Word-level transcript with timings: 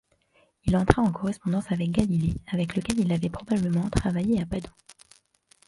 Il 0.63 0.75
entra 0.75 1.03
en 1.03 1.11
correspondance 1.11 1.71
avec 1.71 1.91
Galilée 1.91 2.33
avec 2.47 2.75
lequel 2.75 2.97
il 3.01 3.13
avait 3.13 3.29
probablement 3.29 3.87
travaillé 3.91 4.41
à 4.41 4.47
Padoue. 4.47 4.71